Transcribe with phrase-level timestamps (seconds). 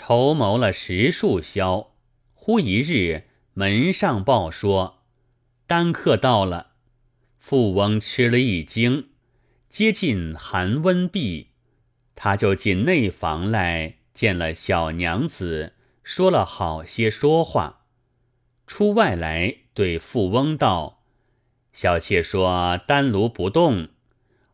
[0.00, 1.90] 筹谋了十数宵，
[2.32, 5.02] 忽一日门上报说，
[5.66, 6.68] 丹客到了。
[7.40, 9.08] 富翁吃了一惊，
[9.68, 11.48] 接近寒温毕，
[12.14, 15.72] 他就进内房来见了小娘子，
[16.04, 17.80] 说了好些说话。
[18.68, 21.02] 出外来对富翁道
[21.74, 23.88] ：“小妾说丹炉不动，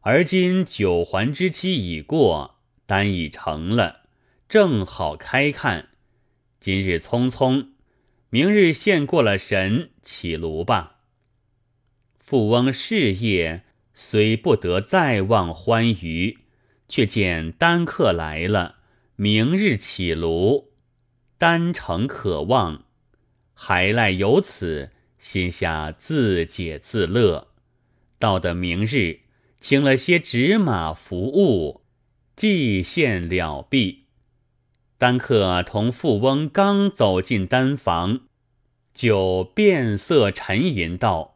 [0.01, 4.04] 而今九环之期已过，丹已成了。”
[4.55, 5.89] 正好开看，
[6.61, 7.71] 今日匆匆，
[8.31, 11.01] 明日现过了神，起炉吧。
[12.21, 13.65] 富翁事业
[13.97, 16.39] 虽不得再望欢愉，
[16.89, 18.77] 却见丹客来了，
[19.17, 20.71] 明日起炉，
[21.37, 22.85] 丹诚可望，
[23.55, 27.49] 还赖由此，心下自解自乐。
[28.21, 29.23] 到的明日，
[29.61, 31.83] 请了些纸马服务，
[32.37, 34.04] 祭献了毕。
[35.05, 38.21] 丹客同富翁刚走进丹房，
[38.95, 41.35] 就变色沉吟道：“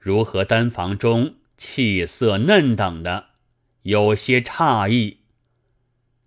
[0.00, 3.26] 如何丹房中气色嫩等的，
[3.82, 5.18] 有些诧异。”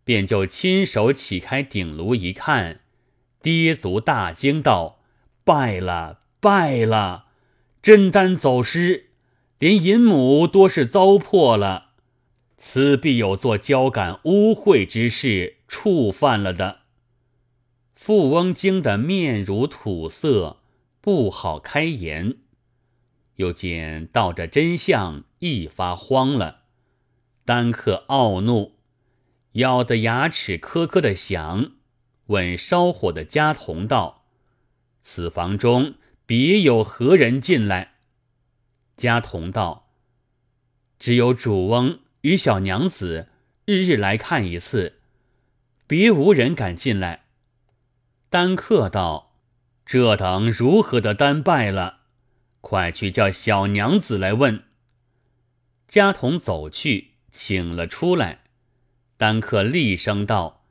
[0.06, 2.82] 便就亲手起开鼎炉一看，
[3.42, 5.00] 跌足大惊道
[5.44, 7.30] ：“败了，败了！
[7.82, 9.10] 真丹走失，
[9.58, 11.89] 连银母多是糟粕了。
[12.60, 16.80] 此必有做交感污秽之事。”触犯了的，
[17.94, 20.64] 富翁惊得面如土色，
[21.00, 22.38] 不好开言。
[23.36, 26.64] 又见道着真相，一发慌了。
[27.46, 28.80] 丹克懊怒，
[29.54, 31.74] 咬得牙齿磕磕的响，
[32.26, 34.26] 问烧火的家童道
[35.04, 35.94] ：“此房中
[36.26, 37.92] 别有何人进来？”
[38.98, 39.92] 家童道
[40.98, 43.30] ：“只有主翁与小娘子
[43.66, 44.96] 日日来看一次。”
[45.88, 47.26] 别无人敢进来。
[48.30, 49.34] 丹客道
[49.84, 52.02] ：“这等如何的丹败了？
[52.62, 54.66] 快去叫小娘子来问。”
[55.88, 58.42] 家童走去，请了出来。
[59.18, 60.64] 丹客厉声道：“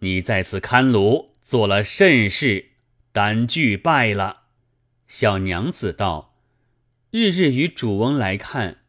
[0.00, 2.70] 你在此看炉做了甚事？
[3.12, 4.44] 丹具败了。”
[5.06, 6.34] 小娘子道
[7.12, 8.83] ：“日日与主翁来看，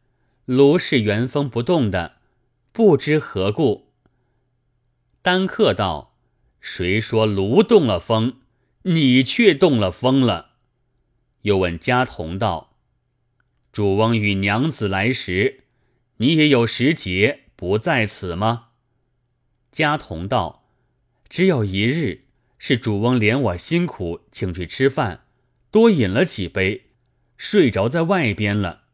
[0.46, 2.16] 炉是原封不动的，
[2.72, 3.92] 不知何故。”
[5.20, 6.16] 丹客道
[6.60, 8.38] ：“谁说炉动了风？
[8.82, 10.52] 你却动了风了。”
[11.42, 12.76] 又问家童道
[13.72, 15.64] ：“主翁与娘子来时，
[16.18, 18.68] 你也有时节不在此吗？”
[19.72, 20.68] 家童道
[21.28, 22.26] ：“只有一日，
[22.58, 25.24] 是主翁怜我辛苦，请去吃饭，
[25.72, 26.90] 多饮了几杯，
[27.36, 28.85] 睡着在外边了。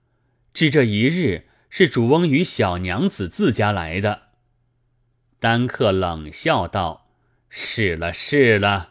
[0.52, 4.22] 至这一日，是主翁与小娘子自家来的。”
[5.40, 7.08] 丹客冷笑道
[7.48, 8.90] ：“是了，是了。”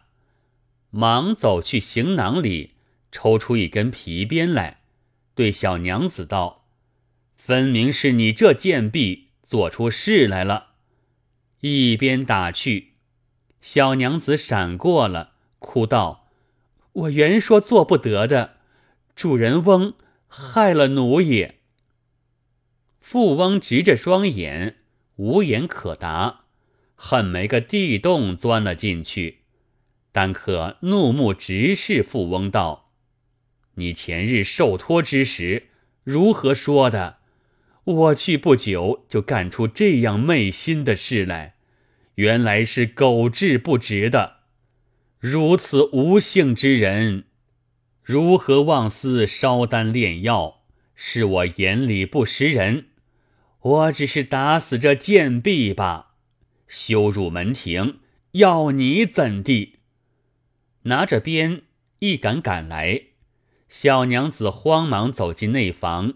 [0.91, 2.71] 忙走去行囊里，
[3.11, 4.81] 抽出一根皮鞭来，
[5.33, 6.65] 对小娘子道
[7.37, 10.71] ：“分明是你这贱婢做出事来了。”
[11.61, 12.95] 一边打去，
[13.61, 16.27] 小娘子闪过了，哭道
[16.91, 18.57] ：“我原说做不得的，
[19.15, 19.93] 主人翁
[20.33, 21.59] 害了奴也。”
[23.01, 24.77] 富翁直着双眼，
[25.17, 26.45] 无言可答。
[26.95, 29.39] 恨没个地洞钻了进去，
[30.11, 32.91] 丹可怒目直视富翁道
[33.75, 35.69] ：“你前日受托之时
[36.03, 37.17] 如何说的？
[37.83, 41.55] 我去不久就干出这样昧心的事来，
[42.15, 44.41] 原来是狗志不直的。
[45.19, 47.25] 如此无性之人，
[48.03, 50.61] 如何妄思烧丹炼药？
[50.95, 52.87] 是我眼里不识人，
[53.61, 56.15] 我只是打死这贱婢吧。”
[56.67, 57.99] 羞辱门庭，
[58.31, 59.79] 要你怎地？
[60.83, 61.63] 拿着鞭
[61.99, 63.01] 一赶赶来，
[63.67, 66.13] 小娘子慌忙走进内房，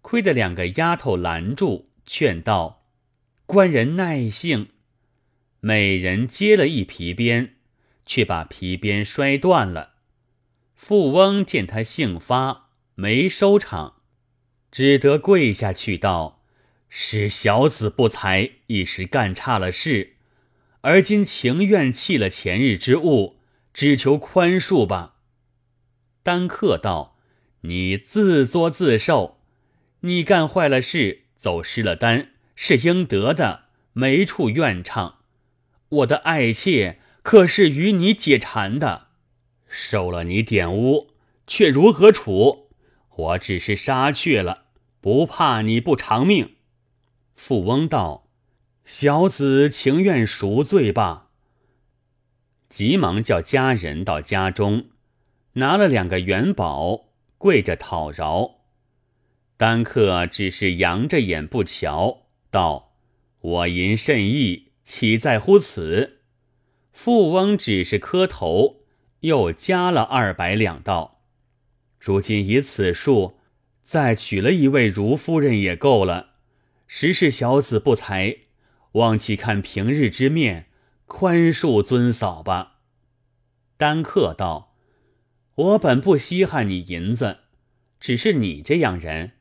[0.00, 2.84] 亏得两个丫头拦住，劝道
[3.46, 4.68] ：“官人耐性。”
[5.60, 7.56] 美人接了一皮鞭，
[8.06, 9.94] 却把皮鞭摔断了。
[10.82, 13.96] 富翁见他性发，没收场，
[14.72, 16.42] 只得跪下去道。
[16.88, 20.16] 是小子不才，一时干差了事，
[20.80, 23.36] 而今情愿弃了前日之物，
[23.74, 25.16] 只求宽恕吧。
[26.22, 27.18] 丹客道
[27.62, 29.38] ：“你自作自受，
[30.00, 35.18] 你干坏了事，走失了丹，是应得的，没处怨唱。
[35.90, 39.09] 我的爱妾可是与你解馋的，
[39.70, 41.12] 受了你点污，
[41.46, 42.68] 却如何处？
[43.16, 44.64] 我只是杀却了，
[45.00, 46.56] 不怕你不偿命。”
[47.36, 48.28] 富翁道
[48.84, 51.28] ：“小子情愿赎罪吧。”
[52.68, 54.86] 急忙叫家人到家中，
[55.54, 57.06] 拿了两个元宝，
[57.38, 58.56] 跪着讨饶。
[59.56, 62.94] 丹客只是扬着眼不瞧，道
[63.40, 66.20] ：“我银甚意，岂在乎此？”
[66.92, 68.79] 富翁只是磕头，
[69.20, 71.20] 又加了二百两，道
[71.98, 73.38] ：“如今以此数，
[73.82, 76.30] 再娶了一位如夫人也够了。
[76.86, 78.36] 实是小子不才，
[78.92, 80.66] 望其看平日之面，
[81.06, 82.78] 宽恕尊嫂吧。”
[83.76, 84.74] 丹客道
[85.54, 87.38] ：“我本不稀罕你银子，
[87.98, 89.32] 只是你这样人。”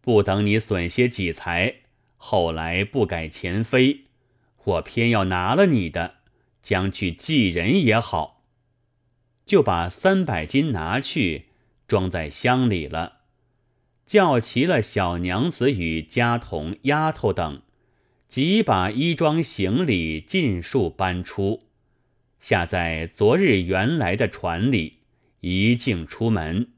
[0.00, 1.78] 不等你损些己财，
[2.16, 4.02] 后来不改前非，
[4.62, 6.18] 我偏要拿了你的，
[6.62, 8.35] 将去祭人也好。
[9.46, 11.46] 就把三百斤拿去，
[11.86, 13.20] 装在箱里了，
[14.04, 17.62] 叫齐了小娘子与家童、丫头等，
[18.26, 21.62] 即把衣装行李尽数搬出，
[22.40, 24.98] 下在昨日原来的船里，
[25.40, 26.72] 一径出门，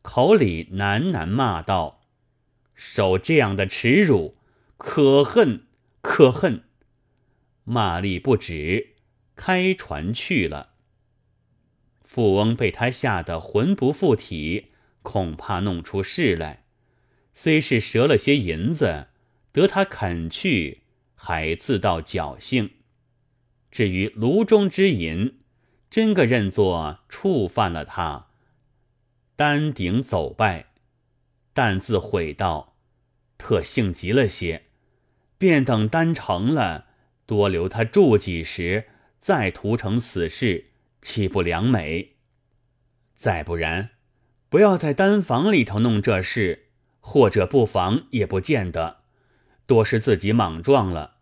[0.00, 2.00] 口里喃喃骂道。
[2.74, 4.38] 受这样的耻辱，
[4.78, 5.66] 可恨
[6.00, 6.64] 可恨！
[7.64, 8.94] 骂力不止，
[9.36, 10.71] 开船去了。
[12.12, 16.64] 富翁被他吓得魂不附体，恐怕弄出事来。
[17.32, 19.06] 虽是折了些银子，
[19.50, 20.82] 得他肯去，
[21.14, 22.68] 还自道侥幸。
[23.70, 25.38] 至于炉中之银，
[25.88, 28.26] 真个认作触犯了他，
[29.34, 30.66] 丹顶走败，
[31.54, 32.76] 但自悔道。
[33.38, 34.64] 特性急了些，
[35.38, 36.88] 便等丹成了，
[37.24, 38.88] 多留他住几时，
[39.18, 40.71] 再涂成此事，
[41.02, 42.14] 岂不良美？
[43.16, 43.90] 再不然，
[44.48, 46.68] 不要在丹房里头弄这事，
[47.00, 48.98] 或者不妨也不见得，
[49.66, 51.16] 多是自己莽撞了，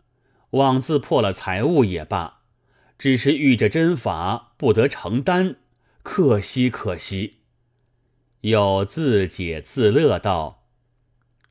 [0.51, 2.41] 妄自破了财物也罢，
[2.97, 5.55] 只是遇着真法不得承担，
[6.03, 7.39] 可惜可惜。
[8.41, 10.59] 又自解自乐道。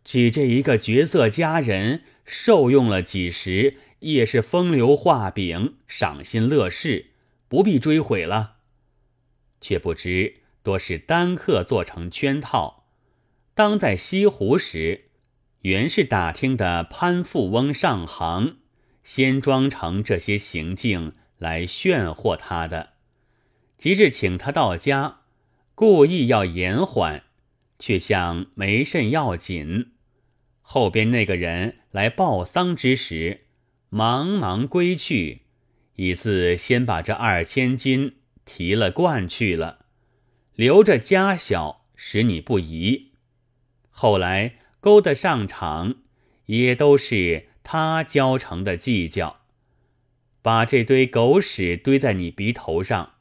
[0.02, 7.09] 只这一个绝色佳人，受用了几时，也是风流画饼，赏心乐事，
[7.50, 8.58] 不必追悔了。
[9.60, 12.86] 却不知多是单客做成圈套。
[13.54, 15.10] 当在西湖时，
[15.62, 18.58] 原是打听的潘富翁上行，
[19.02, 22.90] 先装成这些行径来炫惑他的。
[23.76, 25.22] 即日请他到家，
[25.74, 27.24] 故意要延缓。
[27.80, 29.92] 却像没甚要紧。
[30.60, 33.46] 后边那个人来报丧之时，
[33.88, 35.46] 忙忙归去，
[35.96, 39.86] 以自先把这二千金提了罐去了，
[40.54, 43.12] 留着家小，使你不疑。
[43.90, 45.96] 后来勾得上场，
[46.46, 49.40] 也都是他教成的计较，
[50.40, 53.14] 把这堆狗屎堆在你鼻头上，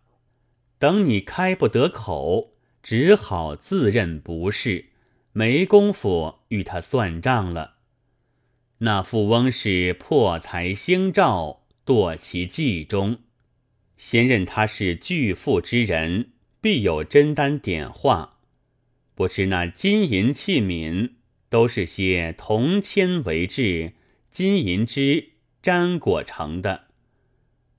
[0.78, 2.56] 等你开不得口。
[2.82, 4.86] 只好自认不是，
[5.34, 7.76] 没工夫与他算账了。
[8.80, 11.59] 那富翁是破财星照，
[11.90, 13.18] 堕其计中，
[13.98, 18.38] 先认他是巨富之人，必有真丹点化。
[19.16, 21.14] 不知那金银器皿
[21.50, 23.94] 都是些铜铅为质，
[24.30, 25.30] 金银之
[25.64, 26.90] 粘裹成的。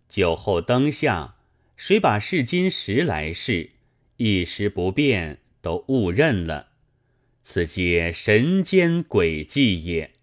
[0.09, 1.37] 酒后灯下，
[1.77, 3.71] 谁把试金石来试？
[4.17, 6.71] 一时不变，都误认了。
[7.45, 10.14] 此皆神间诡计也。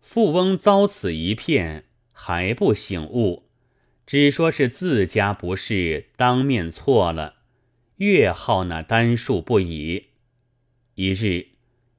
[0.00, 1.86] 富翁遭此一片，
[2.24, 3.48] 还不醒悟，
[4.06, 7.34] 只说是自家不是，当面错了，
[7.96, 10.10] 越号那单数不已。
[10.94, 11.48] 一日，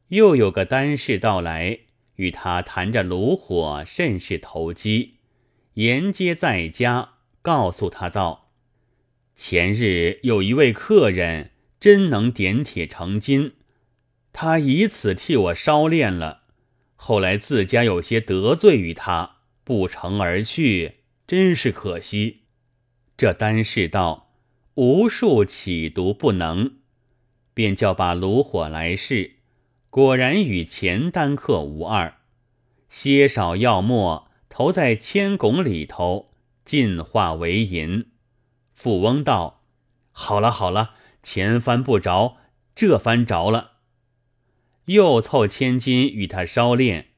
[0.07, 1.79] 又有个单氏到来，
[2.15, 5.15] 与他谈着炉火，甚是投机。
[5.73, 8.49] 沿街在家，告诉他道。
[9.35, 11.51] 前日有一位客人，
[11.81, 13.55] 真能点铁成金，
[14.31, 16.43] 他以此替我烧炼了。
[16.95, 19.32] 后来自家有些得罪于他，
[19.63, 22.41] 不成而去，真是可惜。
[23.15, 24.31] 这单是道
[24.75, 26.77] 无数企毒不能，
[27.53, 29.37] 便叫把炉火来试，
[29.89, 32.17] 果然与前单客无二。
[32.89, 36.31] 些少药末投在铅汞里头，
[36.65, 38.07] 进化为银。
[38.73, 39.63] 富翁道
[40.11, 42.37] ：“好了好了，前番不着，
[42.75, 43.73] 这番着了。”
[44.85, 47.12] 又凑千金与他烧炼，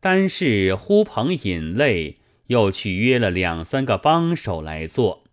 [0.00, 2.16] 单是呼朋引类，
[2.46, 5.24] 又去约了两三个帮手来做。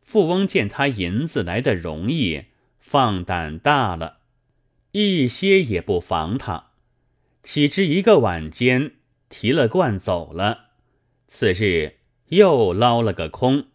[0.00, 2.44] 富翁见他银子来的容易，
[2.78, 4.18] 放胆大了，
[4.92, 6.68] 一些也不防他。
[7.42, 8.92] 岂知一个晚间
[9.28, 10.68] 提了罐走了，
[11.26, 11.96] 次日
[12.28, 13.66] 又捞了个空。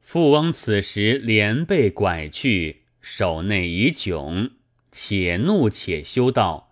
[0.00, 4.50] 富翁此时连被拐去，手内已窘，
[4.92, 6.65] 且怒且羞道：“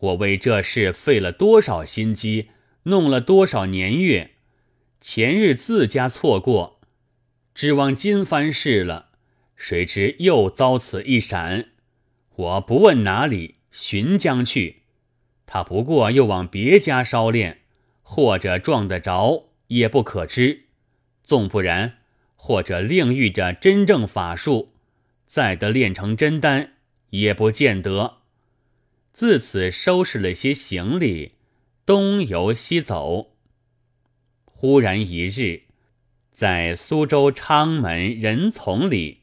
[0.00, 2.48] 我为这事费了多少心机，
[2.84, 4.32] 弄了多少年月，
[5.00, 6.80] 前日自家错过，
[7.54, 9.10] 指望今番事了，
[9.56, 11.70] 谁知又遭此一闪。
[12.34, 14.82] 我不问哪里，寻将去。
[15.46, 17.60] 他不过又往别家烧炼，
[18.02, 20.66] 或者撞得着，也不可知。
[21.24, 21.96] 纵不然。”
[22.42, 24.72] 或者另遇着真正法术，
[25.26, 26.72] 再得炼成真丹，
[27.10, 28.19] 也不见得。
[29.12, 31.34] 自此收拾了些行李，
[31.84, 33.36] 东游西走。
[34.44, 35.64] 忽然一日，
[36.32, 39.22] 在苏州昌门人丛里，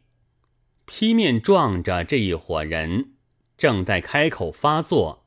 [0.85, 3.13] 劈面撞着这一伙人，
[3.57, 5.25] 正在开口发作。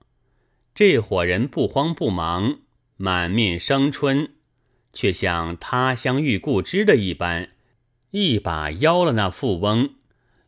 [0.74, 2.60] 这伙人不慌不忙，
[2.96, 4.34] 满面生春，
[4.92, 7.50] 却像他乡遇故知的一般。
[8.12, 9.94] 一把邀了那富翁，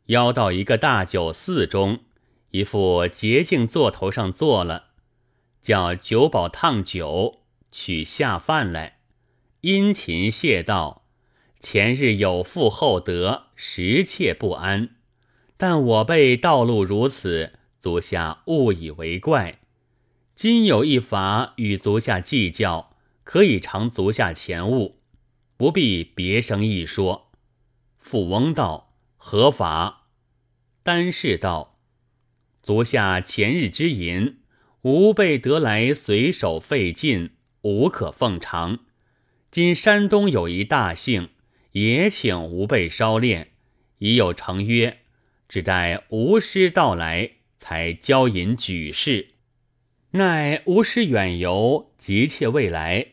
[0.06, 2.00] 邀到一个大酒肆中，
[2.52, 4.90] 一副洁净座头上坐了，
[5.62, 7.40] 叫酒保烫酒，
[7.70, 8.98] 取下饭来，
[9.62, 11.06] 殷勤谢道
[11.60, 14.96] ：“前日有负厚德，实切不安。
[15.56, 19.60] 但我辈道路如此，足下误以为怪。
[20.34, 25.00] 今有一法与足下计较，可以偿足下前物，
[25.56, 27.30] 不必别生一说。”
[27.98, 30.08] 富翁道：“何法？”
[30.82, 31.71] 丹氏道
[32.62, 34.38] ：“足下前日之银，
[34.82, 37.30] 吾辈得来随手费尽，
[37.62, 38.80] 无可奉偿。
[39.50, 41.30] 今山东有一大姓，
[41.72, 43.48] 也请吾辈烧炼，
[43.98, 44.98] 已有成约，
[45.48, 49.30] 只待吾师到来，才交银举事。
[50.12, 53.06] 奈吾师远游，急切未来，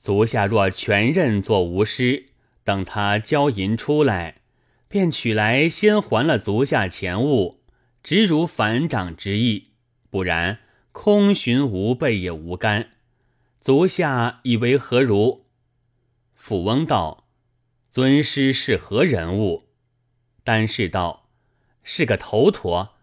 [0.00, 2.26] 足下若全任做吾师。”
[2.62, 4.42] 等他交银出来，
[4.86, 7.59] 便取来先还了足下钱物，
[8.02, 9.68] 直如反掌之意。
[10.10, 10.58] 不然，
[10.92, 12.90] 空寻无备也无干。
[13.60, 15.46] 足下以为何如？
[16.34, 17.28] 富翁道
[17.92, 19.68] ：“尊师是何人物？”
[20.42, 21.28] 丹氏道
[21.84, 22.96] ：“是个头陀。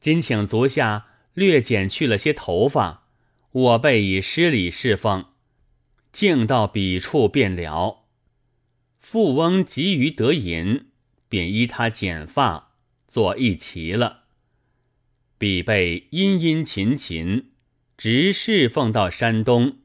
[0.00, 3.08] 今请足下略剪去了些头发，
[3.52, 5.26] 我辈以施礼侍奉，
[6.10, 8.06] 径到彼处便了。”
[8.98, 10.88] 富翁急于得银，
[11.28, 12.74] 便依他剪发，
[13.06, 14.24] 做一齐了。
[15.38, 17.52] 比被殷殷勤勤，
[17.96, 19.78] 直侍奉到山东，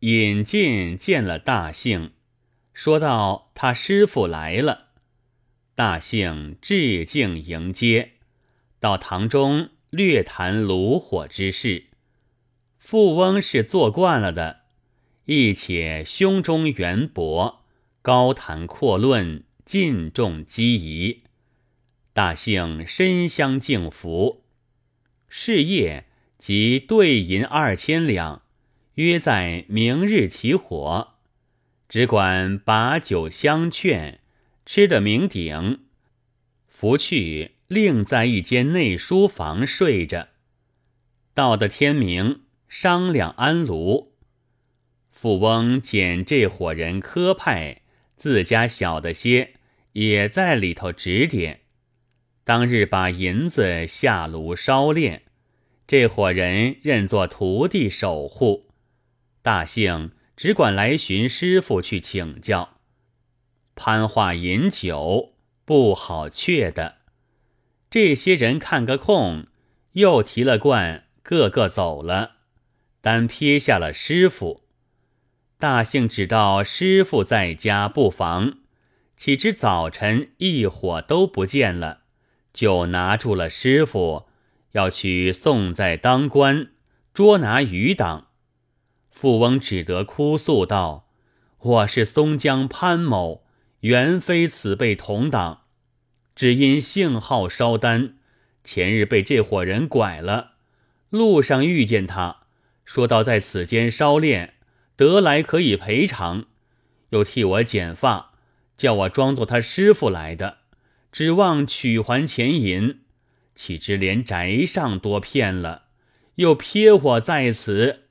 [0.00, 2.12] 引进见了大姓，
[2.72, 4.90] 说道：“他师傅来了。”
[5.74, 8.12] 大姓致敬迎接，
[8.78, 11.86] 到堂中略谈炉火之事。
[12.78, 14.60] 富翁是做惯了的，
[15.24, 17.64] 亦且胸中圆博。
[18.00, 21.24] 高谈阔论，尽重机宜，
[22.12, 24.44] 大幸深相敬服。
[25.28, 26.06] 事业
[26.38, 28.42] 即兑银二千两，
[28.94, 31.14] 约在明日起火。
[31.88, 34.20] 只管把酒相劝，
[34.66, 35.78] 吃得酩酊，
[36.66, 40.28] 拂去另在一间内书房睡着。
[41.34, 44.14] 到的天明，商量安炉。
[45.10, 47.82] 富翁见这伙人科派。
[48.16, 49.54] 自家小的些，
[49.92, 51.60] 也在里头指点。
[52.48, 55.24] 当日把银子下炉烧炼，
[55.86, 58.70] 这伙人认作徒弟守护。
[59.42, 62.78] 大兴只管来寻师傅去请教。
[63.74, 65.34] 攀话饮酒
[65.66, 67.00] 不好却的。
[67.90, 69.48] 这些人看个空，
[69.92, 72.36] 又提了罐，个个走了，
[73.02, 74.62] 单撇下了师傅。
[75.58, 78.60] 大兴只道师傅在家不妨，
[79.18, 82.04] 岂知早晨一伙都不见了，
[82.58, 84.26] 就拿住了师傅，
[84.72, 86.72] 要去送在当官，
[87.14, 88.30] 捉拿余党。
[89.12, 91.08] 富翁只得哭诉道
[91.62, 93.44] ：“我是松江潘某，
[93.82, 95.66] 原非此辈同党，
[96.34, 98.14] 只因姓号烧丹，
[98.64, 100.54] 前日被这伙人拐了，
[101.10, 102.38] 路上遇见他，
[102.84, 104.54] 说到在此间烧炼。”
[104.96, 106.46] 得来可以赔偿，
[107.10, 108.32] 又替我剪发，
[108.76, 110.57] 叫我装作他师傅来的，
[111.10, 113.00] 指望取还钱银，
[113.54, 115.84] 岂知连宅上多骗了，
[116.36, 118.08] 又撇我在此。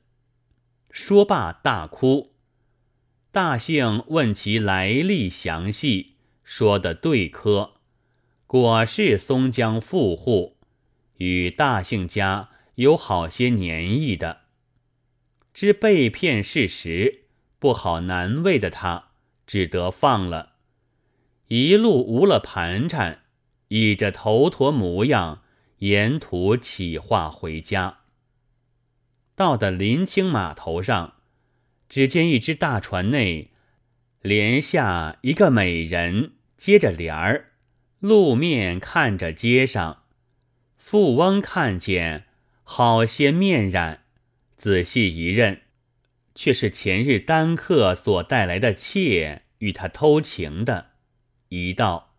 [0.90, 2.34] 说罢大哭。
[3.32, 7.76] 大姓问其来历详细，说的对科，
[8.48, 10.58] 果是松江富户，
[11.18, 14.42] 与大姓家有好些年谊的。
[15.54, 17.26] 知被骗事实，
[17.60, 19.10] 不好难为的他，
[19.46, 20.57] 只得放了。
[21.48, 23.22] 一路无了盘缠，
[23.70, 25.44] 倚着头陀模样，
[25.78, 28.00] 沿途起化回家。
[29.34, 31.14] 到的临清码头上，
[31.88, 33.52] 只见一只大船内
[34.22, 37.52] 帘下一个美人接着帘儿，
[38.00, 40.04] 路面看着街上。
[40.76, 42.26] 富翁看见
[42.64, 44.04] 好些面染，
[44.58, 45.62] 仔细一认，
[46.36, 50.97] 却是前日单客所带来的妾与他偷情的。
[51.50, 52.14] 一道，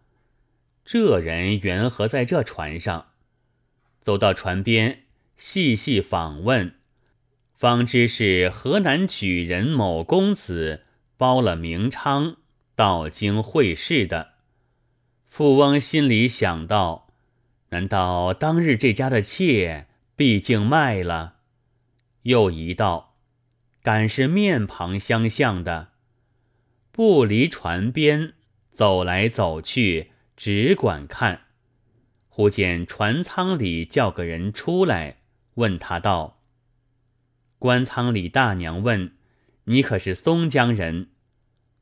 [0.85, 3.09] 这人缘何在这船上？
[4.01, 5.03] 走到船边，
[5.37, 6.75] 细细访问，
[7.55, 10.85] 方知是河南举人某公子
[11.19, 12.37] 包了名娼
[12.75, 14.35] 到京会试的。
[15.29, 17.09] 富翁心里想到：
[17.69, 21.35] 难道当日这家的妾毕竟卖了？
[22.23, 23.15] 又一道，
[23.83, 25.89] 敢是面庞相像的，
[26.91, 28.33] 不离船边。
[28.79, 31.47] 走来走去，只管看。
[32.29, 35.17] 忽见船舱里叫个人出来，
[35.55, 36.45] 问他道
[37.59, 39.17] ：“官舱里大娘问，
[39.65, 41.11] 你可是松江人？”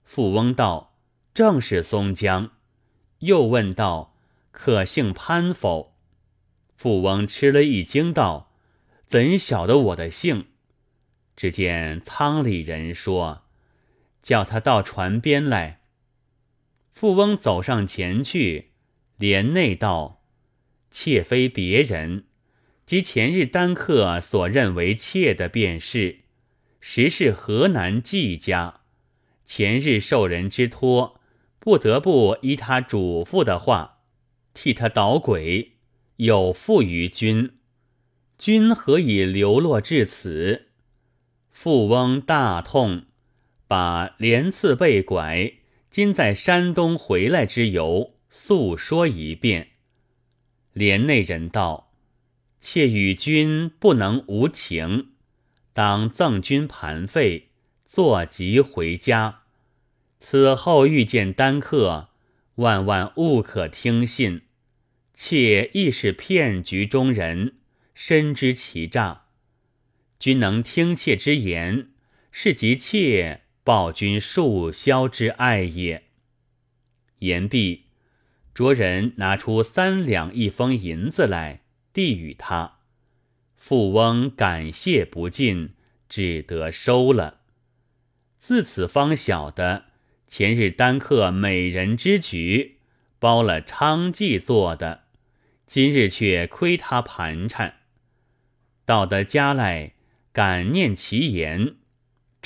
[0.05, 0.97] 富翁道
[1.35, 2.53] ：“正是松江。”
[3.21, 4.17] 又问道
[4.51, 5.99] ：“可姓潘否？”
[6.75, 8.55] 富翁吃了一惊，道
[9.07, 10.47] ：“怎晓得我的姓？”
[11.37, 13.43] 只见舱里人说
[14.23, 15.81] ：“叫他到船边来。”
[16.97, 18.71] 富翁走上前去，
[19.19, 20.23] 连内道
[20.91, 22.25] ：“妾非别人，
[22.87, 26.21] 即前日单客所认为妾的便是，
[26.81, 28.81] 实是河南季家。
[29.45, 31.21] 前日受人之托，
[31.59, 33.99] 不得不依他嘱咐的话，
[34.55, 35.73] 替他捣鬼，
[36.17, 37.59] 有负于君。
[38.39, 40.69] 君何以流落至此？”
[41.53, 43.05] 富翁大痛，
[43.69, 45.53] 把连次被拐。
[45.97, 49.69] 今在山东回来之由，诉说一遍。
[50.75, 51.95] 连内人道
[52.61, 55.13] ：“妾与君不能无情，
[55.73, 57.49] 当赠君盘费，
[57.87, 59.45] 坐即回家。
[60.19, 62.11] 此后遇见单客，
[62.57, 64.43] 万万勿可听信。
[65.15, 67.55] 妾亦是骗局中人，
[67.95, 69.29] 深知其诈。
[70.19, 71.89] 君能听妾之言，
[72.31, 76.05] 是即妾。”报君数宵之爱也。
[77.19, 77.87] 言毕，
[78.55, 82.79] 着人拿出三两一封银子来，递与他。
[83.57, 85.75] 富翁感谢不尽，
[86.09, 87.41] 只得收了。
[88.39, 89.87] 自此方晓得，
[90.29, 92.79] 前日单客美人之举，
[93.19, 95.07] 包了娼妓做的，
[95.67, 97.81] 今日却亏他盘缠。
[98.85, 99.95] 到得家来，
[100.33, 101.75] 感念其言。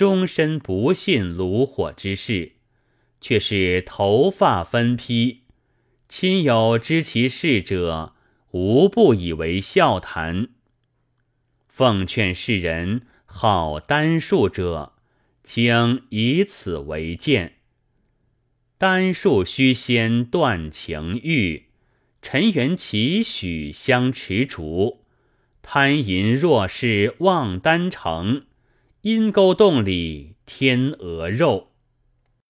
[0.01, 2.53] 终身不信炉火之事，
[3.21, 5.43] 却是头发分披。
[6.09, 8.15] 亲友知其事者，
[8.53, 10.49] 无不以为笑谈。
[11.69, 14.95] 奉劝世人好单数者，
[15.45, 17.57] 请以此为鉴。
[18.79, 21.67] 单数须先断情欲，
[22.23, 25.05] 尘缘岂许相持逐？
[25.61, 28.47] 贪淫若是忘丹成。
[29.03, 31.70] 阴沟洞里天鹅肉。